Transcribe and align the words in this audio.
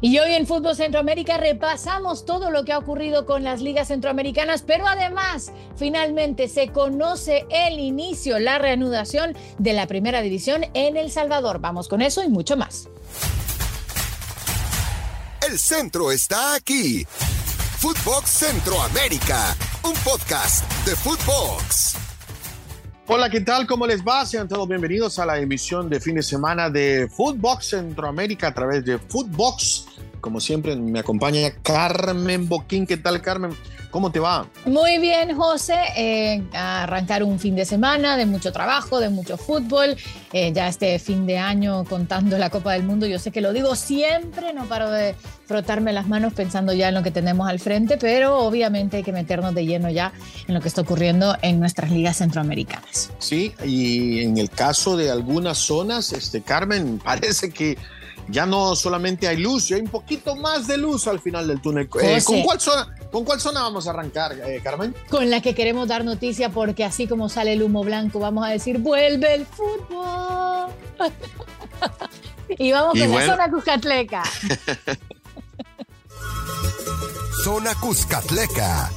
Y 0.00 0.18
hoy 0.18 0.34
en 0.34 0.46
Fútbol 0.46 0.76
Centroamérica 0.76 1.38
repasamos 1.38 2.24
todo 2.24 2.50
lo 2.50 2.64
que 2.64 2.72
ha 2.72 2.78
ocurrido 2.78 3.26
con 3.26 3.42
las 3.42 3.60
ligas 3.60 3.88
centroamericanas, 3.88 4.62
pero 4.62 4.86
además 4.86 5.52
finalmente 5.76 6.48
se 6.48 6.68
conoce 6.68 7.46
el 7.50 7.80
inicio, 7.80 8.38
la 8.38 8.58
reanudación 8.58 9.36
de 9.58 9.72
la 9.72 9.86
primera 9.86 10.22
división 10.22 10.66
en 10.74 10.96
El 10.96 11.10
Salvador. 11.10 11.58
Vamos 11.60 11.88
con 11.88 12.00
eso 12.00 12.22
y 12.22 12.28
mucho 12.28 12.56
más. 12.56 12.88
El 15.46 15.58
centro 15.58 16.12
está 16.12 16.54
aquí. 16.54 17.04
Footbox 17.78 18.30
Centroamérica, 18.30 19.56
un 19.82 19.94
podcast 20.04 20.70
de 20.84 20.94
Footbox. 20.94 22.07
¿Qué 23.30 23.40
tal? 23.42 23.66
¿Cómo 23.66 23.86
les 23.86 24.02
va? 24.02 24.24
Sean 24.24 24.48
todos 24.48 24.66
bienvenidos 24.66 25.18
a 25.18 25.26
la 25.26 25.38
emisión 25.38 25.90
de 25.90 26.00
fin 26.00 26.14
de 26.14 26.22
semana 26.22 26.70
de 26.70 27.08
Footbox 27.10 27.66
Centroamérica 27.70 28.48
a 28.48 28.54
través 28.54 28.86
de 28.86 28.98
Footbox. 28.98 29.86
Como 30.22 30.40
siempre, 30.40 30.74
me 30.76 31.00
acompaña 31.00 31.50
Carmen 31.62 32.48
Boquín. 32.48 32.86
¿Qué 32.86 32.96
tal, 32.96 33.20
Carmen? 33.20 33.50
¿Cómo 33.90 34.12
te 34.12 34.20
va? 34.20 34.46
Muy 34.66 34.98
bien, 34.98 35.34
José. 35.34 35.78
Eh, 35.96 36.42
a 36.52 36.82
arrancar 36.82 37.22
un 37.22 37.38
fin 37.38 37.56
de 37.56 37.64
semana 37.64 38.16
de 38.16 38.26
mucho 38.26 38.52
trabajo, 38.52 39.00
de 39.00 39.08
mucho 39.08 39.38
fútbol. 39.38 39.96
Eh, 40.32 40.52
ya 40.52 40.68
este 40.68 40.98
fin 40.98 41.26
de 41.26 41.38
año 41.38 41.84
contando 41.84 42.36
la 42.36 42.50
Copa 42.50 42.74
del 42.74 42.82
Mundo, 42.82 43.06
yo 43.06 43.18
sé 43.18 43.30
que 43.30 43.40
lo 43.40 43.52
digo 43.52 43.74
siempre, 43.76 44.52
no 44.52 44.66
paro 44.66 44.90
de 44.90 45.14
frotarme 45.46 45.94
las 45.94 46.06
manos 46.06 46.34
pensando 46.34 46.74
ya 46.74 46.88
en 46.88 46.94
lo 46.94 47.02
que 47.02 47.10
tenemos 47.10 47.48
al 47.48 47.58
frente, 47.58 47.96
pero 47.96 48.38
obviamente 48.40 48.98
hay 48.98 49.02
que 49.02 49.12
meternos 49.12 49.54
de 49.54 49.64
lleno 49.64 49.88
ya 49.88 50.12
en 50.46 50.54
lo 50.54 50.60
que 50.60 50.68
está 50.68 50.82
ocurriendo 50.82 51.34
en 51.40 51.58
nuestras 51.58 51.90
ligas 51.90 52.18
centroamericanas. 52.18 53.10
Sí, 53.18 53.54
y 53.64 54.20
en 54.20 54.36
el 54.36 54.50
caso 54.50 54.98
de 54.98 55.10
algunas 55.10 55.56
zonas, 55.56 56.12
este 56.12 56.42
Carmen, 56.42 56.98
parece 57.04 57.50
que 57.50 57.78
ya 58.28 58.44
no 58.44 58.76
solamente 58.76 59.26
hay 59.26 59.38
luz, 59.38 59.68
ya 59.68 59.76
hay 59.76 59.82
un 59.82 59.88
poquito 59.88 60.36
más 60.36 60.66
de 60.66 60.76
luz 60.76 61.06
al 61.06 61.20
final 61.20 61.48
del 61.48 61.62
túnel. 61.62 61.88
Eh, 62.02 62.20
¿con, 62.22 62.42
cuál 62.42 62.60
zona, 62.60 62.94
¿Con 63.10 63.24
cuál 63.24 63.40
zona 63.40 63.62
vamos 63.62 63.86
a 63.86 63.90
arrancar, 63.90 64.32
eh, 64.32 64.60
Carmen? 64.62 64.94
Con 65.08 65.30
la 65.30 65.40
que 65.40 65.54
queremos 65.54 65.88
dar 65.88 66.04
noticia 66.04 66.50
porque 66.50 66.84
así 66.84 67.06
como 67.06 67.28
sale 67.28 67.54
el 67.54 67.62
humo 67.62 67.82
blanco, 67.82 68.18
vamos 68.18 68.46
a 68.46 68.50
decir, 68.50 68.78
vuelve 68.78 69.34
el 69.34 69.46
fútbol. 69.46 70.70
y 72.48 72.72
vamos 72.72 72.98
con 72.98 73.10
la 73.10 73.26
zona 73.26 73.50
Cuscatleca. 73.50 74.22
zona 77.44 77.74
Cuscatleca. 77.76 78.90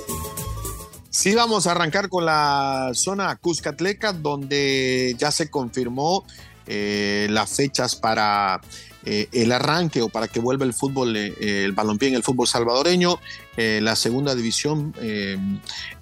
Sí, 1.10 1.36
vamos 1.36 1.68
a 1.68 1.72
arrancar 1.72 2.10
con 2.10 2.26
la 2.26 2.92
zona 2.94 3.36
Cuscatleca, 3.38 4.12
donde 4.12 5.16
ya 5.18 5.32
se 5.32 5.50
confirmó 5.50 6.26
eh, 6.68 7.28
las 7.30 7.50
fechas 7.50 7.96
para 7.96 8.60
eh, 9.04 9.30
el 9.32 9.52
arranque 9.52 10.02
o 10.02 10.10
para 10.10 10.28
que 10.28 10.40
vuelva 10.40 10.66
el 10.66 10.74
fútbol, 10.74 11.16
eh, 11.16 11.34
el 11.40 11.72
balompié 11.72 12.10
en 12.10 12.16
el 12.16 12.24
fútbol 12.24 12.48
salvadoreño. 12.48 13.20
Eh, 13.58 13.80
la 13.82 13.96
segunda 13.96 14.36
división 14.36 14.94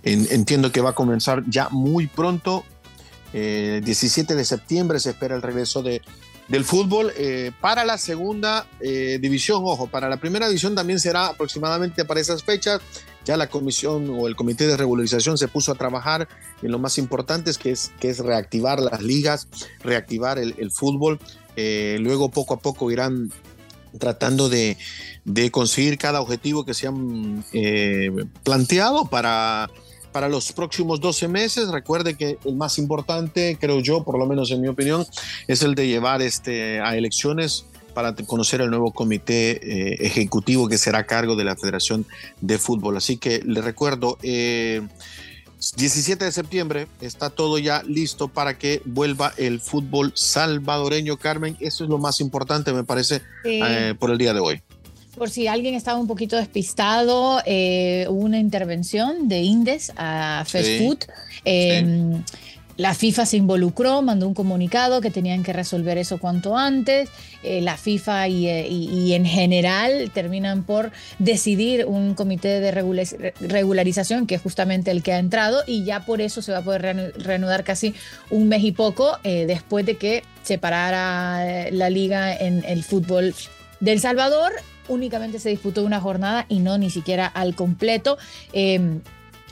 entiendo 0.03 0.71
que 0.71 0.81
va 0.81 0.91
a 0.91 0.95
comenzar 0.95 1.43
ya 1.47 1.69
muy 1.69 2.07
pronto. 2.07 2.65
17 3.31 4.35
de 4.35 4.43
septiembre 4.43 4.99
se 4.99 5.11
espera 5.11 5.35
el 5.35 5.43
regreso 5.43 5.83
de, 5.83 6.01
del 6.47 6.65
fútbol 6.65 7.13
para 7.61 7.85
la 7.85 7.97
segunda 7.97 8.67
división. 8.79 9.61
Ojo, 9.65 9.87
para 9.87 10.09
la 10.09 10.17
primera 10.17 10.47
división 10.47 10.75
también 10.75 10.99
será 10.99 11.27
aproximadamente 11.27 12.05
para 12.05 12.19
esas 12.19 12.43
fechas. 12.43 12.81
Ya 13.25 13.37
la 13.37 13.47
comisión 13.47 14.09
o 14.09 14.27
el 14.27 14.35
comité 14.35 14.65
de 14.65 14.77
regularización 14.77 15.37
se 15.37 15.47
puso 15.47 15.71
a 15.71 15.75
trabajar 15.75 16.27
en 16.63 16.71
lo 16.71 16.79
más 16.79 16.97
importante, 16.97 17.51
que 17.61 17.71
es, 17.71 17.91
que 17.99 18.09
es 18.09 18.19
reactivar 18.19 18.79
las 18.79 19.03
ligas, 19.03 19.47
reactivar 19.83 20.39
el, 20.39 20.55
el 20.57 20.71
fútbol. 20.71 21.19
Eh, 21.61 21.97
luego 21.99 22.29
poco 22.29 22.53
a 22.53 22.59
poco 22.61 22.89
irán 22.89 23.29
tratando 23.97 24.47
de, 24.47 24.77
conseguir 25.51 25.97
cada 25.97 26.21
objetivo 26.21 26.63
que 26.63 26.73
se 26.73 26.87
han 26.87 27.43
eh, 27.51 28.11
planteado 28.43 29.07
para, 29.07 29.69
para 30.13 30.29
los 30.29 30.53
próximos 30.53 31.01
12 31.01 31.27
meses. 31.27 31.67
Recuerde 31.67 32.15
que 32.15 32.37
el 32.45 32.55
más 32.55 32.77
importante, 32.77 33.57
creo 33.59 33.81
yo, 33.81 34.05
por 34.05 34.17
lo 34.17 34.25
menos 34.25 34.51
en 34.51 34.61
mi 34.61 34.69
opinión, 34.69 35.05
es 35.49 35.61
el 35.61 35.75
de 35.75 35.87
llevar 35.87 36.21
este, 36.21 36.79
a 36.79 36.95
elecciones 36.95 37.65
para 37.93 38.15
conocer 38.15 38.61
el 38.61 38.69
nuevo 38.69 38.93
comité 38.93 39.59
eh, 39.61 39.97
ejecutivo 39.99 40.69
que 40.69 40.77
será 40.77 40.99
a 40.99 41.05
cargo 41.05 41.35
de 41.35 41.43
la 41.43 41.57
Federación 41.57 42.05
de 42.39 42.57
Fútbol. 42.57 42.95
Así 42.95 43.17
que 43.17 43.41
le 43.45 43.61
recuerdo, 43.61 44.17
17 45.59 46.23
de 46.23 46.31
septiembre 46.31 46.87
está 47.01 47.29
todo 47.29 47.57
ya 47.57 47.83
listo 47.83 48.29
para 48.29 48.57
que 48.57 48.81
vuelva 48.85 49.33
el 49.37 49.59
fútbol 49.59 50.13
salvadoreño, 50.15 51.17
Carmen. 51.17 51.57
Eso 51.59 51.83
es 51.83 51.89
lo 51.89 51.97
más 51.97 52.21
importante, 52.21 52.71
me 52.71 52.85
parece, 52.85 53.21
eh, 53.43 53.93
por 53.99 54.09
el 54.09 54.17
día 54.17 54.33
de 54.33 54.39
hoy. 54.39 54.61
Por 55.17 55.29
si 55.29 55.47
alguien 55.47 55.75
estaba 55.75 55.99
un 55.99 56.07
poquito 56.07 56.37
despistado, 56.37 57.41
eh, 57.45 58.05
hubo 58.07 58.21
una 58.21 58.39
intervención 58.39 59.27
de 59.27 59.39
Indes 59.39 59.91
a 59.97 60.45
Facebook. 60.47 60.99
Em, 61.43 62.23
la 62.79 62.93
FIFA 62.93 63.25
se 63.25 63.35
involucró, 63.35 64.01
mandó 64.01 64.25
un 64.25 64.33
comunicado 64.33 65.01
que 65.01 65.11
tenían 65.11 65.43
que 65.43 65.51
resolver 65.51 65.97
eso 65.97 66.17
cuanto 66.17 66.55
antes. 66.55 67.09
Eh, 67.43 67.59
la 67.59 67.75
FIFA 67.75 68.27
eh, 68.27 68.69
y, 68.69 69.11
en 69.11 69.25
general 69.25 70.09
terminan 70.13 70.63
por 70.63 70.93
decidir 71.19 71.85
un 71.87 72.13
comité 72.13 72.61
de 72.61 72.71
regularización, 72.71 74.27
que 74.27 74.35
es 74.35 74.41
justamente 74.41 74.91
el 74.91 75.03
que 75.03 75.11
ha 75.11 75.19
entrado, 75.19 75.61
y 75.67 75.83
ya 75.83 76.05
por 76.05 76.21
eso 76.21 76.41
se 76.41 76.53
va 76.53 76.59
a 76.59 76.61
poder 76.61 77.13
reanudar 77.17 77.65
casi 77.65 77.95
un 78.29 78.47
mes 78.47 78.63
y 78.63 78.71
poco 78.71 79.17
eh, 79.25 79.45
después 79.45 79.85
de 79.85 79.97
que 79.97 80.23
se 80.43 80.57
parara 80.57 81.69
la 81.71 81.89
liga 81.89 82.33
en 82.33 82.63
el 82.63 82.85
fútbol 82.85 83.35
del 83.81 83.99
Salvador. 83.99 84.53
Únicamente 84.87 85.39
se 85.39 85.49
disputó 85.49 85.83
una 85.83 85.99
jornada 85.99 86.45
y 86.47 86.59
no 86.59 86.77
ni 86.77 86.89
siquiera 86.89 87.27
al 87.27 87.55
completo. 87.55 88.17
Em, 88.53 89.01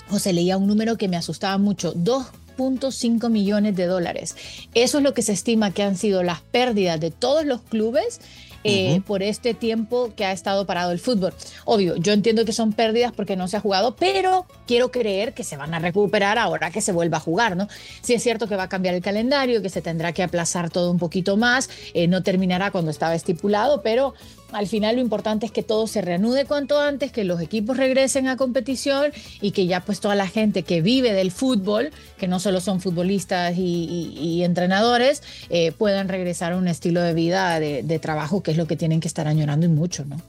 o 0.10 0.18
se 0.18 0.32
leía 0.32 0.56
un 0.56 0.68
número 0.68 0.98
que 0.98 1.10
me 1.10 1.18
asustaba 1.18 1.58
mucho. 1.58 1.92
Dos 1.94 2.28
2.5 2.58 3.30
millones 3.30 3.76
de 3.76 3.86
dólares. 3.86 4.36
Eso 4.74 4.98
es 4.98 5.04
lo 5.04 5.14
que 5.14 5.22
se 5.22 5.34
estima 5.34 5.72
que 5.72 5.84
han 5.84 5.98
sido 5.98 6.24
las 6.24 6.42
pérdidas 6.42 7.00
de 7.00 7.12
todos 7.12 7.46
los 7.46 7.62
clubes 7.62 8.20
eh, 8.64 9.02
por 9.06 9.24
este 9.24 9.54
tiempo 9.54 10.12
que 10.16 10.26
ha 10.26 10.32
estado 10.32 10.66
parado 10.66 10.92
el 10.92 11.00
fútbol. 11.00 11.34
Obvio, 11.64 11.96
yo 11.96 12.12
entiendo 12.12 12.44
que 12.44 12.52
son 12.52 12.74
pérdidas 12.74 13.14
porque 13.14 13.36
no 13.36 13.48
se 13.48 13.56
ha 13.56 13.60
jugado, 13.62 13.96
pero 13.96 14.46
quiero 14.66 14.92
creer 14.92 15.34
que 15.34 15.44
se 15.44 15.56
van 15.56 15.74
a 15.74 15.80
recuperar 15.80 16.38
ahora 16.38 16.70
que 16.70 16.82
se 16.82 16.92
vuelva 16.92 17.18
a 17.18 17.22
jugar, 17.22 17.56
¿no? 17.56 17.68
Sí 18.02 18.14
es 18.14 18.24
cierto 18.24 18.48
que 18.48 18.56
va 18.56 18.64
a 18.64 18.70
cambiar 18.70 18.96
el 18.96 19.02
calendario, 19.02 19.62
que 19.62 19.70
se 19.70 19.82
tendrá 19.82 20.12
que 20.12 20.24
aplazar 20.24 20.70
todo 20.70 20.92
un 20.92 20.98
poquito 20.98 21.38
más, 21.38 21.70
eh, 21.94 22.08
no 22.08 22.24
terminará 22.24 22.72
cuando 22.72 22.92
estaba 22.92 23.16
estipulado, 23.16 23.82
pero 23.82 24.16
al 24.52 24.68
final 24.68 24.96
lo 24.96 25.02
importante 25.02 25.46
es 25.46 25.52
que 25.52 25.64
todo 25.64 25.88
se 25.88 26.02
reanude 26.02 26.46
cuanto 26.46 26.80
antes, 26.80 27.12
que 27.12 27.24
los 27.24 27.42
equipos 27.42 27.78
regresen 27.78 28.28
a 28.28 28.38
competición 28.38 29.12
y 29.42 29.52
que 29.52 29.68
ya 29.68 29.82
pues 29.82 30.00
toda 30.00 30.16
la 30.16 30.28
gente 30.28 30.64
que 30.64 30.82
vive 30.82 31.14
del 31.14 31.32
fútbol, 31.32 31.92
que 32.18 32.28
no 32.28 32.40
solo 32.40 32.62
son 32.62 32.80
futbolistas 32.80 33.56
y, 33.58 34.42
entrenadores, 34.44 35.24
eh, 35.50 35.72
puedan 35.72 36.08
regresar 36.08 36.54
a 36.54 36.58
un 36.58 36.68
estilo 36.68 37.02
de 37.02 37.14
vida 37.14 37.60
de, 37.60 38.00
trabajo 38.00 38.44
que 38.44 38.52
es 38.52 38.58
lo 38.58 38.68
que 38.68 38.76
tienen 38.76 39.00
que 39.00 39.08
estar 39.08 39.28
añorando 39.28 39.66
y 39.66 39.70
mucho, 39.70 40.06
¿no? 40.06 40.22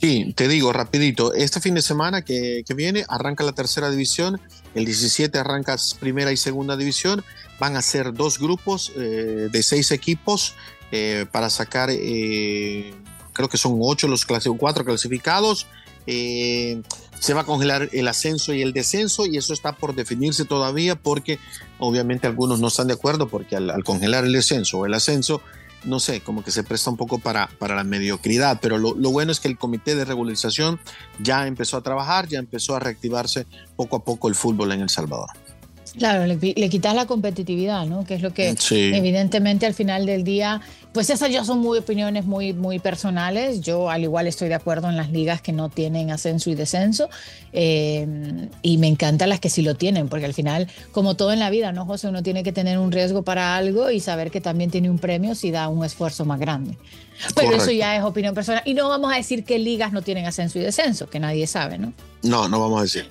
Sí, 0.00 0.34
te 0.36 0.48
digo 0.48 0.72
rapidito, 0.72 1.32
este 1.32 1.60
fin 1.60 1.74
de 1.74 1.80
semana 1.80 2.22
que, 2.22 2.62
viene 2.76 3.04
arranca 3.08 3.42
la 3.42 3.52
tercera 3.52 3.90
división, 3.90 4.38
el 4.74 4.84
17 4.84 5.38
arranca 5.38 5.76
primera 5.98 6.30
y 6.30 6.36
segunda 6.36 6.76
división, 6.76 7.24
van 7.58 7.76
a 7.76 7.82
ser 7.82 8.12
dos 8.12 8.38
grupos 8.38 8.92
eh, 8.96 9.48
de 9.50 9.62
seis 9.62 9.90
equipos 9.92 10.54
eh, 10.92 11.24
para 11.32 11.48
sacar 11.48 11.90
creo 13.34 13.48
que 13.50 13.58
son 13.58 13.78
ocho 13.82 14.08
los 14.08 14.24
cuatro 14.24 14.84
clasificados. 14.84 15.66
Eh, 16.06 16.80
se 17.18 17.32
va 17.32 17.42
a 17.42 17.44
congelar 17.44 17.88
el 17.92 18.08
ascenso 18.08 18.52
y 18.52 18.62
el 18.62 18.72
descenso 18.72 19.26
y 19.26 19.38
eso 19.38 19.52
está 19.54 19.72
por 19.72 19.94
definirse 19.94 20.44
todavía 20.44 20.94
porque 20.94 21.38
obviamente 21.78 22.26
algunos 22.26 22.60
no 22.60 22.68
están 22.68 22.88
de 22.88 22.94
acuerdo 22.94 23.28
porque 23.28 23.56
al, 23.56 23.82
congelar 23.84 24.24
el 24.24 24.32
descenso 24.32 24.80
o 24.80 24.86
el 24.86 24.92
ascenso, 24.92 25.40
no 25.84 26.00
sé, 26.00 26.20
como 26.20 26.44
que 26.44 26.50
se 26.50 26.64
presta 26.64 26.90
un 26.90 26.98
poco 26.98 27.18
para, 27.18 27.48
para 27.58 27.74
la 27.74 27.84
mediocridad, 27.84 28.58
pero 28.60 28.76
lo, 28.76 28.94
lo, 28.94 29.10
bueno 29.10 29.32
es 29.32 29.40
que 29.40 29.48
el 29.48 29.56
comité 29.56 29.94
de 29.94 30.04
regularización 30.04 30.78
ya 31.18 31.46
empezó 31.46 31.78
a 31.78 31.82
trabajar, 31.82 32.28
ya 32.28 32.38
empezó 32.38 32.76
a 32.76 32.80
reactivarse 32.80 33.46
poco 33.76 33.96
a 33.96 34.04
poco 34.04 34.28
el 34.28 34.34
fútbol 34.34 34.72
en 34.72 34.82
El 34.82 34.90
Salvador. 34.90 35.30
Claro, 35.98 36.26
le, 36.26 36.38
quitas 36.68 36.94
la 36.94 37.06
competitividad, 37.06 37.86
¿no? 37.86 38.04
Que 38.04 38.14
es 38.14 38.22
lo 38.22 38.32
que 38.32 38.56
evidentemente 38.70 39.66
al 39.66 39.74
final 39.74 40.06
del 40.06 40.24
día, 40.24 40.60
pues 40.92 41.10
esas 41.10 41.30
ya 41.30 41.44
son 41.44 41.60
muy 41.60 41.78
opiniones 41.78 42.24
muy, 42.24 42.52
muy 42.52 42.78
personales. 42.78 43.60
Yo 43.60 43.90
al 43.90 44.02
igual 44.02 44.26
estoy 44.26 44.48
de 44.48 44.54
acuerdo 44.54 44.88
en 44.88 44.96
las 44.96 45.10
ligas 45.10 45.40
que 45.40 45.52
no 45.52 45.68
tienen 45.68 46.10
ascenso 46.10 46.50
y 46.50 46.54
descenso 46.54 47.08
eh, 47.52 48.48
y 48.62 48.78
me 48.78 48.88
encantan 48.88 49.28
las 49.28 49.40
que 49.40 49.50
sí 49.50 49.62
lo 49.62 49.74
tienen, 49.74 50.08
porque 50.08 50.26
al 50.26 50.34
final, 50.34 50.68
como 50.92 51.14
todo 51.14 51.32
en 51.32 51.38
la 51.38 51.50
vida, 51.50 51.72
¿no, 51.72 51.86
José? 51.86 52.08
Uno 52.08 52.22
tiene 52.22 52.42
que 52.42 52.52
tener 52.52 52.78
un 52.78 52.90
riesgo 52.90 53.22
para 53.22 53.56
algo 53.56 53.90
y 53.90 54.00
saber 54.00 54.30
que 54.30 54.40
también 54.40 54.70
tiene 54.70 54.90
un 54.90 54.98
premio 54.98 55.34
si 55.34 55.50
da 55.50 55.68
un 55.68 55.84
esfuerzo 55.84 56.24
más 56.24 56.40
grande. 56.40 56.76
Pero 57.36 57.56
eso 57.56 57.70
ya 57.70 57.96
es 57.96 58.02
opinión 58.02 58.34
personal. 58.34 58.62
Y 58.64 58.74
no 58.74 58.88
vamos 58.88 59.12
a 59.12 59.16
decir 59.16 59.44
que 59.44 59.58
ligas 59.58 59.92
no 59.92 60.02
tienen 60.02 60.26
ascenso 60.26 60.58
y 60.58 60.62
descenso, 60.62 61.08
que 61.08 61.20
nadie 61.20 61.46
sabe, 61.46 61.78
¿no? 61.78 61.92
No, 62.22 62.48
no 62.48 62.58
vamos 62.58 62.80
a 62.80 62.82
decir. 62.82 63.08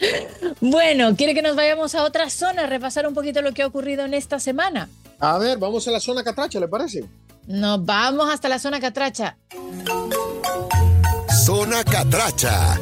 bueno, 0.60 1.16
¿quiere 1.16 1.34
que 1.34 1.42
nos 1.42 1.56
vayamos 1.56 1.94
a 1.94 2.04
otra 2.04 2.30
zona, 2.30 2.62
a 2.62 2.66
repasar 2.66 3.06
un 3.06 3.14
poquito 3.14 3.42
lo 3.42 3.52
que 3.52 3.62
ha 3.62 3.66
ocurrido 3.66 4.04
en 4.04 4.14
esta 4.14 4.38
semana? 4.38 4.88
A 5.18 5.38
ver, 5.38 5.58
vamos 5.58 5.86
a 5.88 5.90
la 5.90 6.00
zona 6.00 6.22
Catracha, 6.22 6.60
¿le 6.60 6.68
parece? 6.68 7.04
Nos 7.46 7.84
vamos 7.84 8.30
hasta 8.30 8.48
la 8.48 8.58
zona 8.58 8.80
Catracha. 8.80 9.36
Zona 11.44 11.84
Catracha. 11.84 12.78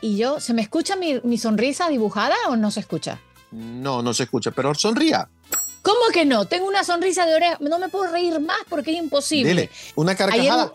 ¿Y 0.00 0.16
yo, 0.18 0.38
se 0.38 0.52
me 0.52 0.62
escucha 0.62 0.96
mi, 0.96 1.20
mi 1.24 1.38
sonrisa 1.38 1.88
dibujada 1.88 2.36
o 2.48 2.56
no 2.56 2.70
se 2.70 2.80
escucha? 2.80 3.18
No, 3.50 4.02
no 4.02 4.12
se 4.12 4.24
escucha, 4.24 4.50
pero 4.50 4.74
sonría. 4.74 5.28
¿Cómo 5.84 6.00
que 6.14 6.24
no? 6.24 6.46
Tengo 6.46 6.66
una 6.66 6.82
sonrisa 6.82 7.26
de 7.26 7.34
oreja. 7.34 7.58
No 7.60 7.78
me 7.78 7.90
puedo 7.90 8.10
reír 8.10 8.40
más 8.40 8.56
porque 8.70 8.92
es 8.92 8.96
imposible. 8.96 9.50
Dile, 9.50 9.70
una 9.96 10.14
carcajada. 10.14 10.72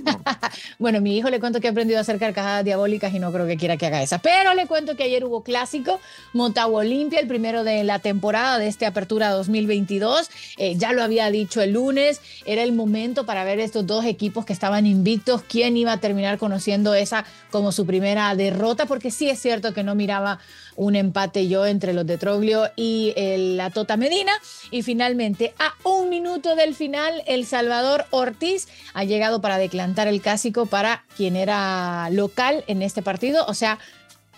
bueno, 0.78 1.00
mi 1.00 1.16
hijo 1.16 1.30
le 1.30 1.40
cuento 1.40 1.60
que 1.60 1.68
ha 1.68 1.70
aprendido 1.70 1.96
a 1.96 2.02
hacer 2.02 2.18
carcajadas 2.18 2.62
diabólicas 2.62 3.14
y 3.14 3.18
no 3.18 3.32
creo 3.32 3.46
que 3.46 3.56
quiera 3.56 3.78
que 3.78 3.86
haga 3.86 4.02
esa. 4.02 4.18
Pero 4.18 4.52
le 4.52 4.66
cuento 4.66 4.96
que 4.96 5.04
ayer 5.04 5.24
hubo 5.24 5.42
clásico, 5.42 5.98
Motagua 6.34 6.80
Olimpia, 6.80 7.20
el 7.20 7.26
primero 7.26 7.64
de 7.64 7.84
la 7.84 8.00
temporada 8.00 8.58
de 8.58 8.68
esta 8.68 8.86
apertura 8.86 9.30
2022. 9.30 10.28
Eh, 10.58 10.74
ya 10.76 10.92
lo 10.92 11.02
había 11.02 11.30
dicho 11.30 11.62
el 11.62 11.72
lunes, 11.72 12.20
era 12.44 12.62
el 12.64 12.74
momento 12.74 13.24
para 13.24 13.44
ver 13.44 13.60
estos 13.60 13.86
dos 13.86 14.04
equipos 14.04 14.44
que 14.44 14.52
estaban 14.52 14.84
invictos, 14.84 15.40
quién 15.40 15.74
iba 15.78 15.92
a 15.92 16.00
terminar 16.00 16.36
conociendo 16.36 16.92
esa 16.92 17.24
como 17.50 17.72
su 17.72 17.86
primera 17.86 18.34
derrota, 18.36 18.84
porque 18.84 19.10
sí 19.10 19.30
es 19.30 19.40
cierto 19.40 19.72
que 19.72 19.82
no 19.82 19.94
miraba 19.94 20.38
un 20.76 20.96
empate 20.96 21.48
yo 21.48 21.66
entre 21.66 21.92
los 21.92 22.06
de 22.06 22.18
Troglio 22.18 22.70
y 22.76 23.14
la 23.16 23.70
Tota 23.70 23.96
Medina. 24.02 24.32
Y 24.70 24.82
finalmente, 24.82 25.54
a 25.58 25.74
un 25.88 26.10
minuto 26.10 26.54
del 26.56 26.74
final, 26.74 27.22
El 27.26 27.46
Salvador 27.46 28.04
Ortiz 28.10 28.68
ha 28.92 29.04
llegado 29.04 29.40
para 29.40 29.56
declantar 29.56 30.08
el 30.08 30.20
clásico 30.20 30.66
para 30.66 31.04
quien 31.16 31.36
era 31.36 32.10
local 32.10 32.64
en 32.66 32.82
este 32.82 33.02
partido, 33.02 33.46
o 33.46 33.54
sea, 33.54 33.78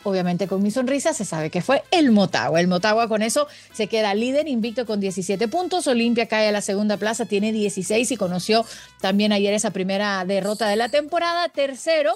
obviamente 0.05 0.47
con 0.47 0.63
mi 0.63 0.71
sonrisa, 0.71 1.13
se 1.13 1.25
sabe 1.25 1.51
que 1.51 1.63
fue 1.63 1.83
el 1.91 2.13
Motagua. 2.13 2.61
El 2.61 2.69
Motagua 2.69 3.09
con 3.09 3.23
eso 3.23 3.49
se 3.73 3.89
queda 3.89 4.15
líder, 4.15 4.47
invicto 4.49 4.87
con 4.87 5.01
17 5.01 5.49
puntos. 5.49 5.87
Olimpia 5.87 6.29
cae 6.29 6.49
a 6.49 6.53
la 6.53 6.61
segunda 6.61 6.97
plaza, 6.97 7.25
tiene 7.25 7.53
16 7.53 8.13
y 8.13 8.17
conoció 8.17 8.65
también 9.01 9.33
ayer 9.33 9.55
esa 9.55 9.71
primera 9.71 10.25
derrota 10.25 10.69
de 10.69 10.77
la 10.77 10.89
temporada. 10.89 11.49
Tercero 11.49 12.15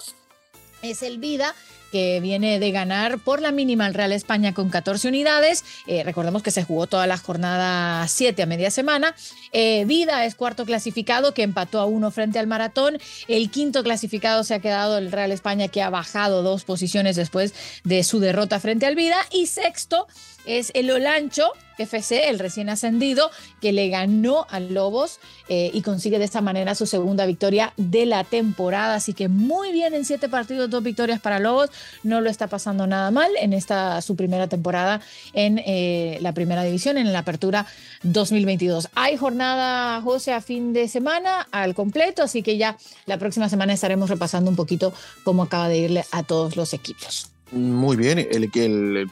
es 0.83 1.03
el 1.03 1.19
Vida 1.19 1.55
que 1.90 2.20
viene 2.20 2.58
de 2.58 2.70
ganar 2.70 3.19
por 3.19 3.40
la 3.40 3.52
mínima 3.52 3.87
al 3.87 3.94
Real 3.94 4.12
España 4.12 4.55
con 4.55 4.70
14 4.70 5.08
unidades. 5.08 5.64
Eh, 5.87 6.02
recordemos 6.05 6.43
que 6.43 6.50
se 6.50 6.64
jugó 6.64 6.87
toda 6.87 7.06
la 7.06 7.19
jornada 7.19 8.06
7 8.06 8.43
a 8.43 8.46
media 8.46 8.70
semana. 8.70 9.14
Eh, 9.52 9.85
Vida 9.87 10.25
es 10.25 10.35
cuarto 10.35 10.64
clasificado 10.64 11.35
que 11.35 11.43
empató 11.43 11.81
a 11.81 11.87
uno 11.87 12.11
frente 12.11 12.38
al 12.38 12.46
Maratón. 12.46 12.99
El 13.26 13.50
quinto 13.50 13.82
clasificado 13.82 14.44
se 14.44 14.55
ha 14.55 14.61
quedado 14.61 14.99
el 14.99 15.12
Real 15.12 15.32
España 15.32 15.69
que 15.69 15.82
ha 15.82 15.90
bajado 15.90 16.43
dos 16.43 16.64
posiciones 16.64 17.17
después 17.17 17.55
de 17.85 18.05
su 18.05 18.20
derrota 18.20 18.61
frente 18.61 18.87
al 18.87 18.96
Vida. 18.96 19.17
Y 19.31 19.46
sexto 19.46 20.06
es 20.44 20.70
el 20.75 20.90
Olancho 20.90 21.52
FC, 21.79 22.29
el 22.29 22.38
recién 22.38 22.69
ascendido, 22.69 23.31
que 23.61 23.73
le 23.73 23.88
ganó 23.88 24.46
al 24.50 24.75
Lobos 24.75 25.20
eh, 25.49 25.70
y 25.73 25.82
consigue 25.82 26.19
de 26.19 26.25
esta 26.25 26.40
manera 26.40 26.75
su 26.75 26.87
segunda 26.87 27.26
victoria 27.26 27.73
de 27.76 28.06
la 28.06 28.25
temporada. 28.25 28.94
Así 28.94 29.14
que 29.14 29.29
muy 29.29 29.73
bien 29.73 29.94
en 29.94 30.05
siete 30.05 30.29
partidos, 30.29 30.70
dos 30.70 30.82
victorias 30.82 31.20
para 31.20 31.38
Lobos. 31.38 31.70
No 32.03 32.21
lo 32.21 32.31
está 32.31 32.47
pasando 32.47 32.87
nada 32.87 33.11
mal 33.11 33.31
en 33.41 33.53
esta 33.53 34.01
su 34.03 34.17
primera 34.17 34.49
temporada 34.49 35.01
en 35.33 35.59
eh, 35.59 36.19
la 36.21 36.33
primera 36.33 36.63
división, 36.65 36.99
en 36.99 37.13
la 37.13 37.21
apertura 37.21 37.67
2022. 38.03 38.89
Hay 38.95 39.17
jornada, 39.17 40.01
José, 40.03 40.33
a 40.33 40.41
fin 40.41 40.73
de 40.73 40.89
semana 40.89 41.47
al 41.51 41.75
completo, 41.75 42.23
así 42.23 42.43
que 42.43 42.57
ya 42.57 42.77
la 43.07 43.19
próxima 43.19 43.49
semana 43.49 43.73
estaremos 43.73 44.11
repasando 44.11 44.51
un 44.51 44.57
poquito 44.57 44.93
cómo 45.25 45.43
acaba 45.43 45.69
de 45.69 45.79
irle 45.79 46.05
a 46.13 46.23
todos 46.23 46.57
los 46.57 46.73
equipos. 46.75 47.38
Muy 47.50 47.97
bien, 47.97 48.19
el, 48.19 48.50
el, 48.55 49.11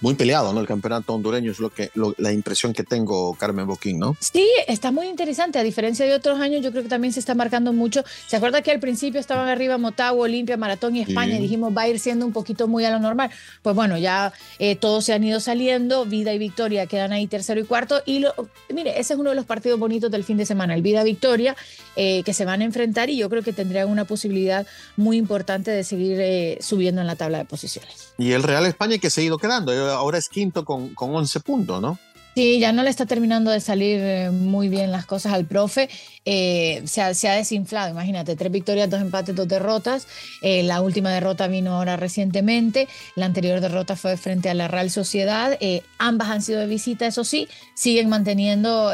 muy 0.00 0.14
peleado, 0.14 0.52
¿no? 0.52 0.60
El 0.60 0.66
campeonato 0.66 1.14
hondureño 1.14 1.50
es 1.50 1.60
lo 1.60 1.70
que 1.70 1.90
la 1.94 2.32
impresión 2.32 2.72
que 2.72 2.84
tengo, 2.84 3.34
Carmen 3.34 3.66
Boquín, 3.66 3.98
¿no? 3.98 4.16
Sí, 4.20 4.46
está 4.66 4.92
muy 4.92 5.06
interesante. 5.06 5.58
A 5.58 5.62
diferencia 5.62 6.04
de 6.04 6.14
otros 6.14 6.40
años, 6.40 6.62
yo 6.62 6.72
creo 6.72 6.82
que 6.82 6.88
también 6.90 7.12
se 7.12 7.20
está 7.20 7.34
marcando 7.34 7.72
mucho. 7.72 8.04
¿Se 8.26 8.36
acuerda 8.36 8.60
que 8.60 8.70
al 8.70 8.80
principio 8.80 9.18
estaban 9.18 9.48
arriba 9.48 9.78
Motagua, 9.78 10.24
Olimpia, 10.24 10.56
Maratón 10.58 10.96
y 10.96 11.00
España? 11.00 11.38
Dijimos, 11.38 11.74
va 11.76 11.82
a 11.82 11.88
ir 11.88 11.98
siendo 11.98 12.26
un 12.26 12.32
poquito 12.32 12.68
muy 12.68 12.84
a 12.84 12.90
lo 12.90 12.98
normal. 12.98 13.30
Pues 13.62 13.74
bueno, 13.74 13.96
ya 13.96 14.32
eh, 14.58 14.76
todos 14.76 15.04
se 15.06 15.14
han 15.14 15.24
ido 15.24 15.40
saliendo. 15.40 16.04
Vida 16.04 16.34
y 16.34 16.38
Victoria 16.38 16.86
quedan 16.86 17.12
ahí 17.12 17.26
tercero 17.26 17.60
y 17.60 17.64
cuarto. 17.64 18.02
Y 18.04 18.18
lo, 18.18 18.34
mire, 18.68 19.00
ese 19.00 19.14
es 19.14 19.18
uno 19.18 19.30
de 19.30 19.36
los 19.36 19.46
partidos 19.46 19.78
bonitos 19.78 20.10
del 20.10 20.24
fin 20.24 20.36
de 20.36 20.44
semana, 20.44 20.74
el 20.74 20.82
Vida 20.82 21.02
Victoria, 21.02 21.56
eh, 21.96 22.22
que 22.24 22.34
se 22.34 22.44
van 22.44 22.60
a 22.60 22.64
enfrentar 22.64 23.08
y 23.08 23.16
yo 23.16 23.30
creo 23.30 23.42
que 23.42 23.52
tendrían 23.54 23.88
una 23.88 24.04
posibilidad 24.04 24.66
muy 24.96 25.16
importante 25.16 25.70
de 25.70 25.82
seguir 25.84 26.18
eh, 26.20 26.58
subiendo 26.60 27.00
en 27.00 27.06
la 27.06 27.16
tabla 27.16 27.38
de 27.38 27.44
posiciones. 27.44 27.69
Y 28.18 28.32
el 28.32 28.42
Real 28.42 28.66
España 28.66 28.98
que 28.98 29.10
se 29.10 29.20
ha 29.20 29.24
ido 29.24 29.38
quedando, 29.38 29.72
eh, 29.72 29.92
ahora 29.92 30.18
es 30.18 30.28
quinto 30.28 30.64
con, 30.64 30.94
con 30.94 31.14
11 31.14 31.40
puntos, 31.40 31.80
¿no? 31.80 31.98
Sí, 32.34 32.60
ya 32.60 32.72
no 32.72 32.84
le 32.84 32.90
está 32.90 33.06
terminando 33.06 33.50
de 33.50 33.58
salir 33.58 33.98
eh, 34.00 34.30
muy 34.30 34.68
bien 34.68 34.92
las 34.92 35.04
cosas 35.04 35.32
al 35.32 35.46
profe. 35.46 35.88
Eh, 36.24 36.80
se, 36.84 37.02
ha, 37.02 37.12
se, 37.12 37.28
ha, 37.28 37.34
desinflado, 37.34 37.90
imagínate, 37.90 38.36
tres 38.36 38.52
victorias, 38.52 38.88
dos 38.88 39.00
empates, 39.00 39.34
dos 39.34 39.48
derrotas. 39.48 40.06
la 40.42 40.80
última 40.80 41.10
derrota 41.10 41.48
vino 41.48 41.74
ahora 41.74 41.96
recientemente. 41.96 42.86
La 43.16 43.26
anterior 43.26 43.60
derrota 43.60 43.96
fue 43.96 44.16
frente 44.16 44.48
a 44.48 44.54
la 44.54 44.68
Real 44.68 44.90
Sociedad. 44.90 45.58
ambas 45.98 46.28
han 46.28 46.42
sido 46.42 46.60
de 46.60 46.66
visita, 46.66 47.06
eso 47.06 47.24
sí, 47.24 47.48
siguen 47.74 48.08
manteniendo 48.08 48.92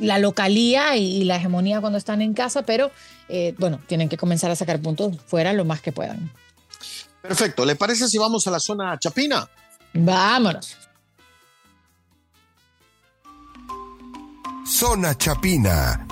la 0.00 0.18
localía 0.18 0.96
y, 0.96 1.18
y, 1.18 1.24
la 1.24 1.36
hegemonía 1.36 1.80
cuando 1.80 1.98
están 1.98 2.22
en 2.22 2.34
casa, 2.34 2.62
pero 2.62 2.90
bueno, 3.58 3.78
tienen 3.86 4.08
que 4.08 4.16
comenzar 4.16 4.50
a 4.50 4.56
sacar 4.56 4.80
puntos 4.80 5.16
fuera 5.26 5.52
lo 5.52 5.64
más 5.64 5.80
que 5.80 5.92
puedan. 5.92 6.30
Perfecto. 7.28 7.64
¿Le 7.64 7.76
parece 7.76 8.08
si 8.08 8.18
vamos 8.18 8.46
a 8.46 8.50
la 8.50 8.60
zona 8.60 8.98
chapina? 8.98 9.48
Vámonos. 9.94 10.76
Zona 14.66 15.16
chapina. 15.16 16.06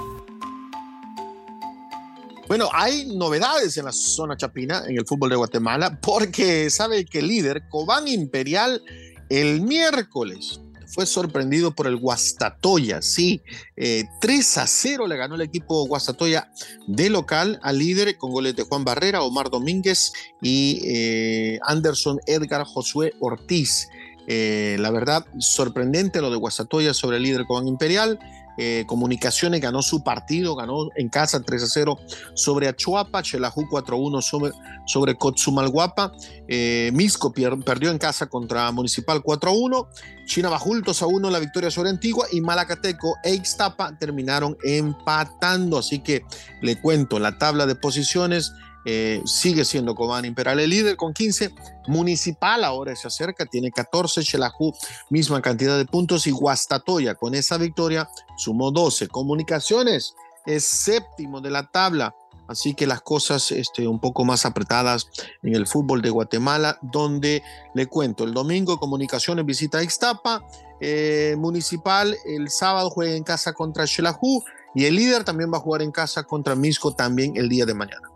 Bueno, 2.47 2.69
hay 2.73 3.07
novedades 3.17 3.77
en 3.79 3.87
la 3.87 3.93
zona 3.93 4.37
chapina, 4.37 4.85
en 4.87 4.99
el 4.99 5.07
fútbol 5.07 5.31
de 5.31 5.37
Guatemala, 5.37 5.99
porque 6.01 6.69
sabe 6.71 7.05
que 7.07 7.21
el 7.21 7.29
líder, 7.29 7.69
Cobán 7.71 8.07
Imperial, 8.07 8.83
el 9.31 9.63
miércoles 9.63 10.61
fue 10.87 11.07
sorprendido 11.07 11.73
por 11.73 11.87
el 11.87 11.97
Guastatoya, 11.97 13.03
sí, 13.03 13.43
3 13.77 14.57
eh, 14.57 14.61
a 14.61 14.67
0 14.67 15.07
le 15.07 15.17
ganó 15.17 15.35
el 15.35 15.41
equipo 15.41 15.87
Guastatoya 15.87 16.51
de 16.87 17.11
local 17.11 17.59
al 17.63 17.79
líder 17.79 18.17
con 18.17 18.33
goles 18.33 18.57
de 18.57 18.65
Juan 18.65 18.85
Barrera, 18.85 19.23
Omar 19.23 19.51
Domínguez 19.51 20.13
y 20.41 20.81
eh, 20.85 21.59
Anderson 21.67 22.21
Edgar 22.27 22.65
Josué 22.65 23.13
Ortiz. 23.21 23.89
Eh, 24.27 24.77
la 24.81 24.91
verdad, 24.91 25.27
sorprendente 25.39 26.21
lo 26.21 26.31
de 26.31 26.37
Guastatoya 26.37 26.95
sobre 26.95 27.19
el 27.19 27.25
líder 27.25 27.45
Cobán 27.47 27.69
Imperial. 27.69 28.19
Eh, 28.57 28.85
Comunicaciones 28.87 29.61
ganó 29.61 29.83
su 29.83 30.03
partido, 30.03 30.55
ganó 30.55 30.89
en 30.97 31.09
casa 31.09 31.41
3 31.41 31.63
a 31.63 31.67
0 31.67 31.99
sobre 32.35 32.69
Achuapa, 32.69 33.23
Chelajú 33.23 33.67
4 33.69 33.97
a 33.97 33.99
1 33.99 34.23
sobre, 34.23 34.53
sobre 34.87 35.17
Cotzumalguapa, 35.17 36.13
eh, 36.49 36.91
Misco 36.93 37.33
perdió 37.33 37.91
en 37.91 37.99
casa 37.99 38.27
contra 38.27 38.71
Municipal 38.73 39.23
4 39.23 39.51
a 39.51 39.53
1, 39.53 39.89
Chinabajul 40.27 40.83
2 40.83 41.03
a 41.03 41.07
1 41.07 41.31
la 41.31 41.39
victoria 41.39 41.71
sobre 41.71 41.91
Antigua 41.91 42.27
y 42.33 42.41
Malacateco 42.41 43.17
e 43.25 43.35
Ixtapa 43.35 43.99
terminaron 43.99 44.57
empatando, 44.65 45.79
así 45.79 46.01
que 46.01 46.23
le 46.63 46.81
cuento 46.81 47.19
la 47.19 47.39
tabla 47.39 47.67
de 47.67 47.75
posiciones. 47.75 48.53
Eh, 48.85 49.23
sigue 49.25 49.65
siendo 49.65 49.95
Cobán 49.95 50.25
Imperial 50.25 50.61
el 50.61 50.71
líder 50.71 50.97
con 50.97 51.13
15. 51.13 51.55
Municipal 51.87 52.65
ahora 52.65 52.95
se 52.97 53.09
acerca, 53.09 53.47
tiene 53.47 53.71
14. 53.71 54.23
Xelajú, 54.23 54.75
misma 55.11 55.41
cantidad 55.41 55.77
de 55.77 55.87
puntos. 55.87 56.27
Y 56.27 56.31
Guastatoya 56.31 57.15
con 57.15 57.35
esa 57.35 57.57
victoria 57.59 58.09
sumó 58.37 58.71
12. 58.71 59.09
Comunicaciones 59.09 60.15
es 60.47 60.65
séptimo 60.65 61.41
de 61.41 61.51
la 61.51 61.71
tabla. 61.71 62.15
Así 62.47 62.75
que 62.75 62.87
las 62.87 63.01
cosas 63.01 63.51
este, 63.53 63.89
un 63.89 63.99
poco 63.99 64.25
más 64.25 64.45
apretadas 64.45 65.09
en 65.43 65.55
el 65.55 65.67
fútbol 65.67 66.03
de 66.03 66.11
Guatemala, 66.11 66.79
donde 66.83 67.43
le 67.75 67.87
cuento, 67.87 68.25
el 68.25 68.35
domingo 68.35 68.79
Comunicaciones 68.79 69.47
visita 69.47 69.83
Ixtapa, 69.83 70.43
eh, 70.81 71.37
Municipal 71.39 72.15
el 72.27 72.51
sábado 72.51 72.91
juega 72.91 73.15
en 73.15 73.25
casa 73.25 73.55
contra 73.55 73.87
Xelajú 73.87 74.45
y 74.75 74.85
el 74.85 74.97
líder 74.97 75.25
también 75.25 75.51
va 75.51 75.57
a 75.57 75.61
jugar 75.61 75.81
en 75.81 75.93
casa 75.93 76.25
contra 76.25 76.55
Misco 76.55 76.95
también 76.95 77.35
el 77.37 77.49
día 77.49 77.65
de 77.65 77.73
mañana. 77.73 78.14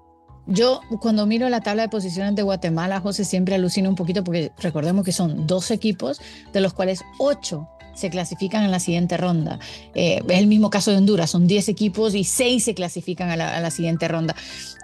Yo 0.50 0.80
cuando 1.00 1.26
miro 1.26 1.48
la 1.50 1.60
tabla 1.60 1.82
de 1.82 1.88
posiciones 1.90 2.34
de 2.34 2.42
Guatemala, 2.42 3.00
José, 3.00 3.24
siempre 3.24 3.54
alucino 3.54 3.90
un 3.90 3.96
poquito 3.96 4.24
porque 4.24 4.50
recordemos 4.58 5.04
que 5.04 5.12
son 5.12 5.46
dos 5.46 5.70
equipos, 5.70 6.22
de 6.54 6.60
los 6.62 6.72
cuales 6.72 7.04
ocho 7.18 7.68
se 7.98 8.08
clasifican 8.08 8.64
en 8.64 8.70
la 8.70 8.80
siguiente 8.80 9.16
ronda. 9.16 9.58
Eh, 9.94 10.22
es 10.26 10.38
el 10.38 10.46
mismo 10.46 10.70
caso 10.70 10.90
de 10.90 10.96
Honduras, 10.96 11.30
son 11.30 11.46
10 11.46 11.68
equipos 11.68 12.14
y 12.14 12.24
6 12.24 12.64
se 12.64 12.74
clasifican 12.74 13.28
a 13.28 13.36
la, 13.36 13.70
siguiente 13.70 14.08
ronda. 14.08 14.34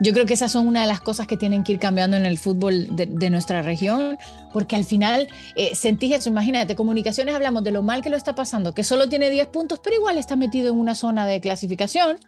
Yo 0.01 0.13
creo 0.13 0.27
que 0.27 0.35
esas 0.35 0.53
son 0.53 0.67
una 0.67 0.83
de 0.83 0.89
las 0.89 1.01
cosas 1.01 1.27
que 1.27 1.37
tienen 1.37 1.63
que 1.63 1.73
ir 1.73 1.79
cambiando 1.79 2.17
en 2.17 2.27
el 2.27 2.39
fútbol 2.39 2.89
de, 2.95 3.31
nuestra 3.31 3.63
región, 3.63 4.19
porque 4.53 4.77
al 4.77 4.85
final 4.85 5.29
eh, 5.57 5.75
sentís 5.75 6.13
eso, 6.13 6.29
imagínate, 6.29 6.75
comunicaciones 6.75 7.35
hablamos 7.35 7.65
de 7.65 7.71
lo 7.71 7.83
mal 7.83 8.03
que 8.03 8.11
lo 8.11 8.17
está 8.17 8.35
pasando, 8.35 8.75
que 8.75 8.85
solo 8.85 9.09
tiene 9.09 9.31
10 9.31 9.47
puntos, 9.47 9.81
pero 9.83 9.97
igual 9.97 10.19
está 10.19 10.37
metido 10.37 10.71
en 10.71 10.79
una 10.79 10.95
zona 10.95 11.27
de 11.27 11.41
clasificación 11.41 12.19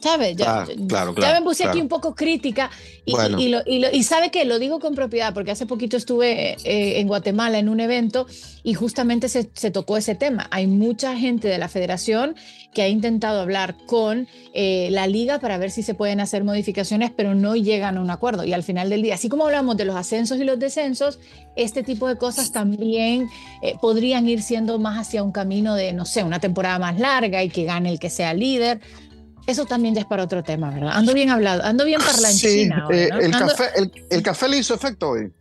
¿Sabes? 0.00 0.36
Ya, 0.36 0.66
claro, 0.88 1.14
ya 1.16 1.32
me 1.32 1.42
puse 1.42 1.64
aquí 1.64 1.80
un 1.80 1.88
poco 1.88 2.14
crítica 2.14 2.70
y, 3.04 3.14
y, 3.66 4.02
sabe 4.02 4.30
que 4.30 4.44
lo 4.44 4.58
digo 4.58 4.78
con 4.78 4.94
propiedad 4.94 5.32
porque 5.32 5.52
hace 5.52 5.64
poquito 5.64 5.96
estuve 5.96 6.56
eh, 6.64 7.00
en 7.00 7.08
Guatemala 7.08 7.58
en 7.58 7.68
un 7.68 7.80
evento 7.80 8.26
y 8.62 8.74
justamente 8.74 9.28
se, 9.28 9.48
se, 9.54 9.70
tocó 9.70 9.96
ese 9.96 10.14
tema. 10.14 10.48
Hay 10.50 10.66
mucha 10.66 11.16
gente 11.16 11.48
de 11.48 11.58
la 11.58 11.68
federación 11.68 12.36
que 12.76 12.82
ha 12.82 12.88
intentado 12.88 13.40
hablar 13.40 13.74
con 13.86 14.28
eh, 14.52 14.88
la 14.90 15.06
liga 15.06 15.38
para 15.38 15.56
ver 15.56 15.70
si 15.70 15.82
se 15.82 15.94
pueden 15.94 16.20
hacer 16.20 16.44
modificaciones, 16.44 17.10
pero 17.10 17.34
no 17.34 17.56
llegan 17.56 17.96
a 17.96 18.02
un 18.02 18.10
acuerdo. 18.10 18.44
Y 18.44 18.52
al 18.52 18.62
final 18.62 18.90
del 18.90 19.00
día, 19.00 19.14
así 19.14 19.30
como 19.30 19.46
hablamos 19.46 19.78
de 19.78 19.86
los 19.86 19.96
ascensos 19.96 20.38
y 20.38 20.44
los 20.44 20.58
descensos, 20.58 21.18
este 21.56 21.82
tipo 21.82 22.06
de 22.06 22.18
cosas 22.18 22.52
también 22.52 23.30
eh, 23.62 23.76
podrían 23.80 24.28
ir 24.28 24.42
siendo 24.42 24.78
más 24.78 24.98
hacia 24.98 25.22
un 25.22 25.32
camino 25.32 25.74
de, 25.74 25.94
no 25.94 26.04
sé, 26.04 26.22
una 26.22 26.38
temporada 26.38 26.78
más 26.78 27.00
larga 27.00 27.42
y 27.42 27.48
que 27.48 27.64
gane 27.64 27.88
el 27.88 27.98
que 27.98 28.10
sea 28.10 28.34
líder. 28.34 28.80
Eso 29.46 29.64
también 29.64 29.94
ya 29.94 30.00
es 30.00 30.06
para 30.06 30.24
otro 30.24 30.42
tema, 30.42 30.70
¿verdad? 30.70 30.92
Ando 30.94 31.14
bien 31.14 31.30
hablado, 31.30 31.62
ando 31.64 31.84
bien 31.84 32.00
parlanchina. 32.00 32.86
Sí, 32.88 32.94
eh, 32.94 33.10
el, 33.20 33.30
café, 33.30 33.64
el, 34.10 34.22
café 34.22 34.48
le 34.48 34.58
hizo 34.58 34.74
efecto 34.74 35.10
hoy. 35.10 35.32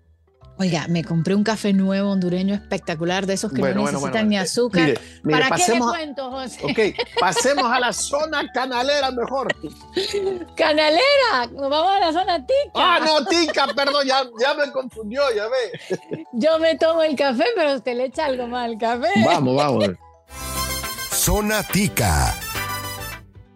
Oiga, 0.57 0.85
me 0.87 1.03
compré 1.03 1.35
un 1.35 1.43
café 1.43 1.73
nuevo 1.73 2.11
hondureño 2.11 2.53
espectacular, 2.53 3.25
de 3.25 3.33
esos 3.33 3.51
que 3.51 3.61
no 3.61 3.85
necesitan 3.85 4.29
ni 4.29 4.37
azúcar. 4.37 4.97
¿Para 5.29 5.49
qué 5.51 5.73
le 5.73 5.79
cuento, 5.79 6.31
José? 6.31 6.59
Ok, 6.63 7.19
pasemos 7.19 7.65
a 7.65 7.79
la 7.79 7.91
zona 7.91 8.49
canalera 8.53 9.11
mejor. 9.11 9.53
¿Canalera? 10.55 11.47
Nos 11.51 11.69
vamos 11.69 11.91
a 11.91 11.99
la 11.99 12.13
zona 12.13 12.45
tica. 12.45 12.71
Ah, 12.73 12.99
no, 13.03 13.25
tica, 13.25 13.67
perdón, 13.75 14.05
ya, 14.07 14.23
ya 14.39 14.53
me 14.53 14.71
confundió, 14.71 15.23
ya 15.35 15.47
ve. 15.47 16.23
Yo 16.31 16.57
me 16.59 16.77
tomo 16.77 17.03
el 17.03 17.17
café, 17.17 17.45
pero 17.53 17.73
usted 17.75 17.97
le 17.97 18.05
echa 18.05 18.25
algo 18.25 18.47
más 18.47 18.65
al 18.65 18.77
café. 18.77 19.09
Vamos, 19.25 19.55
vamos. 19.57 19.85
Zona 21.11 21.63
tica. 21.63 22.33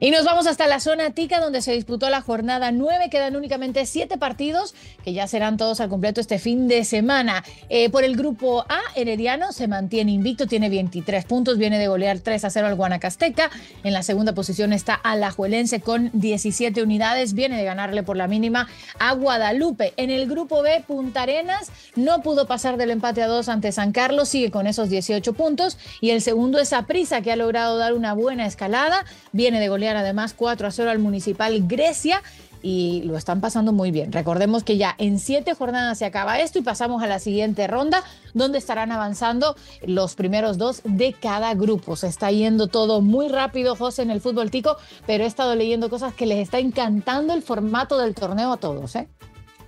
Y 0.02 0.12
nos 0.12 0.24
vamos 0.24 0.48
hasta 0.48 0.66
la 0.68 0.80
zona 0.80 1.12
tica 1.12 1.42
donde 1.42 1.62
se 1.62 1.74
disputó 1.74 2.10
la 2.10 2.22
jornada 2.22 2.72
9. 2.72 3.10
Quedan 3.10 3.36
únicamente 3.36 3.86
siete 3.86 4.18
partidos 4.18 4.74
que 5.04 5.12
ya 5.12 5.28
serán 5.28 5.58
todos 5.58 5.82
al 5.82 5.90
completo 5.90 6.22
este 6.22 6.40
fin 6.40 6.70
de 6.70 6.86
semana. 6.86 7.44
Eh, 7.68 7.90
por 7.90 8.06
el 8.06 8.16
grupo 8.16 8.66
A, 8.70 8.80
Herediano 8.96 9.52
se 9.52 9.68
mantiene 9.68 10.14
invicto, 10.14 10.48
tiene 10.48 10.70
23 10.70 11.26
puntos, 11.26 11.58
viene 11.58 11.78
de 11.78 11.90
golear 11.90 12.20
3 12.20 12.46
a 12.46 12.50
0 12.50 12.68
al 12.68 12.76
Guanacasteca. 12.76 13.52
En 13.84 13.92
la 13.92 14.02
segunda 14.02 14.34
posición 14.34 14.72
está 14.72 14.94
Alajuelense 14.94 15.82
con 15.82 16.12
17 16.14 16.82
unidades, 16.82 17.34
viene 17.34 17.58
de 17.58 17.66
ganarle 17.66 18.02
por 18.02 18.16
la 18.16 18.30
mínima 18.30 18.70
a 19.00 19.12
Guadalupe. 19.12 19.94
En 19.98 20.12
el 20.12 20.30
grupo 20.30 20.62
B, 20.62 20.82
Punta 20.88 21.24
Arenas 21.24 21.72
no 21.98 22.22
pudo 22.22 22.48
pasar 22.48 22.78
del 22.78 22.92
empate 22.92 23.22
a 23.22 23.28
2 23.28 23.50
ante 23.50 23.74
San 23.74 23.92
Carlos, 23.92 24.30
sigue 24.30 24.50
con 24.50 24.66
esos 24.66 24.90
18 24.90 25.34
puntos. 25.34 25.78
Y 26.00 26.12
el 26.12 26.22
segundo 26.22 26.58
es 26.60 26.72
Aprisa, 26.72 27.22
que 27.22 27.34
ha 27.34 27.36
logrado 27.36 27.78
dar 27.78 27.94
una 27.94 28.14
buena 28.14 28.46
escalada, 28.46 29.04
viene 29.34 29.60
de 29.60 29.68
golear 29.68 29.89
además 29.98 30.34
4 30.36 30.68
a 30.68 30.72
0 30.72 30.90
al 30.90 31.00
Municipal 31.00 31.68
Grecia 31.68 32.22
y 32.62 33.04
lo 33.04 33.18
están 33.18 33.42
pasando 33.42 33.72
muy 33.72 33.92
bien. 33.92 34.12
Recordemos 34.12 34.64
que 34.64 34.78
ya 34.78 34.96
en 34.98 35.20
siete 35.20 35.54
jornadas 35.54 35.98
se 35.98 36.06
acaba 36.06 36.40
esto 36.40 36.60
y 36.60 36.62
pasamos 36.62 37.02
a 37.02 37.08
la 37.08 37.20
siguiente 37.20 37.68
ronda, 37.68 38.04
donde 38.34 38.58
estarán 38.58 38.92
avanzando 38.92 39.56
los 39.86 40.16
primeros 40.16 40.58
dos 40.58 40.82
de 40.84 41.14
cada 41.14 41.54
grupo. 41.54 41.96
Se 41.96 42.08
está 42.08 42.32
yendo 42.32 42.68
todo 42.68 43.02
muy 43.02 43.30
rápido, 43.30 43.76
José, 43.76 44.02
en 44.02 44.12
el 44.12 44.22
fútbol 44.22 44.52
tico, 44.52 44.78
pero 45.06 45.24
he 45.24 45.28
estado 45.28 45.56
leyendo 45.56 45.90
cosas 45.90 46.14
que 46.14 46.26
les 46.26 46.40
está 46.40 46.60
encantando 46.60 47.34
el 47.34 47.42
formato 47.42 47.98
del 47.98 48.14
torneo 48.14 48.52
a 48.52 48.58
todos. 48.58 48.96
¿eh? 48.96 49.08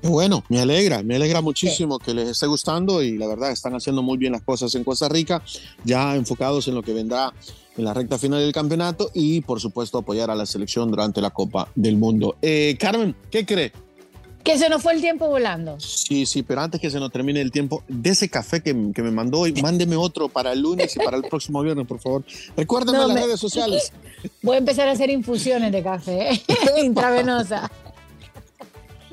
Bueno, 0.03 0.43
me 0.49 0.59
alegra, 0.59 1.03
me 1.03 1.15
alegra 1.15 1.41
muchísimo 1.41 1.99
que 1.99 2.13
les 2.13 2.29
esté 2.29 2.47
gustando 2.47 3.03
y 3.03 3.17
la 3.17 3.27
verdad 3.27 3.51
están 3.51 3.75
haciendo 3.75 4.01
muy 4.01 4.17
bien 4.17 4.33
las 4.33 4.41
cosas 4.41 4.73
en 4.75 4.83
Costa 4.83 5.07
Rica, 5.07 5.43
ya 5.83 6.15
enfocados 6.15 6.67
en 6.67 6.75
lo 6.75 6.81
que 6.81 6.93
vendrá 6.93 7.31
en 7.77 7.85
la 7.85 7.93
recta 7.93 8.17
final 8.17 8.39
del 8.39 8.51
campeonato 8.51 9.11
y 9.13 9.41
por 9.41 9.59
supuesto 9.59 9.99
apoyar 9.99 10.29
a 10.29 10.35
la 10.35 10.45
selección 10.45 10.89
durante 10.89 11.21
la 11.21 11.29
Copa 11.29 11.69
del 11.75 11.97
Mundo. 11.97 12.35
Eh, 12.41 12.75
Carmen, 12.79 13.15
¿qué 13.29 13.45
cree? 13.45 13.71
Que 14.43 14.57
se 14.57 14.69
nos 14.69 14.81
fue 14.81 14.93
el 14.93 15.01
tiempo 15.01 15.27
volando. 15.27 15.79
Sí, 15.79 16.25
sí, 16.25 16.41
pero 16.41 16.61
antes 16.61 16.81
que 16.81 16.89
se 16.89 16.99
nos 16.99 17.11
termine 17.11 17.41
el 17.41 17.51
tiempo, 17.51 17.83
de 17.87 18.09
ese 18.09 18.27
café 18.27 18.61
que, 18.61 18.75
que 18.93 19.03
me 19.03 19.11
mandó 19.11 19.45
y 19.45 19.53
mándeme 19.61 19.95
otro 19.95 20.29
para 20.29 20.51
el 20.51 20.61
lunes 20.61 20.95
y 20.95 20.99
para 20.99 21.15
el 21.15 21.23
próximo 21.23 21.61
viernes, 21.61 21.85
por 21.85 21.99
favor. 21.99 22.23
Recuérdame 22.57 22.97
las 22.97 23.13
redes 23.13 23.39
sociales. 23.39 23.93
Voy 24.41 24.55
a 24.55 24.59
empezar 24.59 24.87
a 24.87 24.91
hacer 24.91 25.11
infusiones 25.11 25.71
de 25.71 25.83
café 25.83 26.41
intravenosa. 26.83 27.71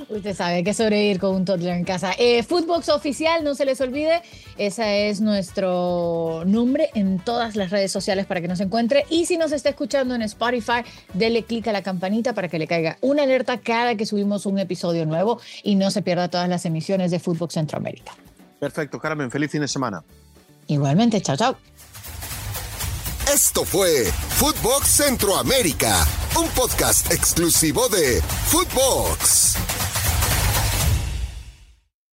Usted 0.08 0.34
sabe 0.34 0.64
que 0.64 0.72
sobrevivir 0.72 1.20
con 1.20 1.34
un 1.34 1.44
toddler 1.44 1.74
en 1.74 1.84
casa. 1.84 2.12
Eh, 2.18 2.42
Footbox 2.42 2.88
Oficial, 2.88 3.44
no 3.44 3.54
se 3.54 3.66
les 3.66 3.78
olvide, 3.82 4.22
ese 4.56 5.10
es 5.10 5.20
nuestro 5.20 6.44
nombre 6.46 6.88
en 6.94 7.18
todas 7.18 7.56
las 7.56 7.70
redes 7.70 7.92
sociales 7.92 8.24
para 8.24 8.40
que 8.40 8.48
nos 8.48 8.60
encuentre. 8.60 9.04
Y 9.10 9.26
si 9.26 9.36
nos 9.36 9.52
está 9.52 9.68
escuchando 9.68 10.14
en 10.14 10.22
Spotify, 10.22 10.82
dele 11.12 11.44
clic 11.44 11.68
a 11.68 11.72
la 11.72 11.82
campanita 11.82 12.32
para 12.32 12.48
que 12.48 12.58
le 12.58 12.66
caiga 12.66 12.96
una 13.02 13.24
alerta 13.24 13.58
cada 13.58 13.96
que 13.96 14.06
subimos 14.06 14.46
un 14.46 14.58
episodio 14.58 15.04
nuevo 15.04 15.40
y 15.62 15.74
no 15.74 15.90
se 15.90 16.00
pierda 16.00 16.28
todas 16.28 16.48
las 16.48 16.64
emisiones 16.64 17.10
de 17.10 17.18
Footbox 17.18 17.54
Centroamérica. 17.54 18.12
Perfecto, 18.58 18.98
Carmen, 18.98 19.30
feliz 19.30 19.50
fin 19.50 19.60
de 19.60 19.68
semana. 19.68 20.02
Igualmente, 20.68 21.20
chao, 21.20 21.36
chao. 21.36 21.56
Esto 23.32 23.62
fue 23.64 24.04
Footbox 24.06 24.88
Centroamérica, 24.88 26.06
un 26.40 26.48
podcast 26.48 27.12
exclusivo 27.12 27.86
de 27.90 28.22
Footbox. 28.46 29.77